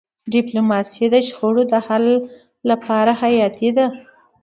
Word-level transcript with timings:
ډيپلوماسي 0.33 1.05
د 1.13 1.15
شخړو 1.27 1.63
د 1.71 1.73
حل 1.87 2.05
لپاره 2.69 3.11
حیاتي 3.21 3.69
ده. 3.77 3.87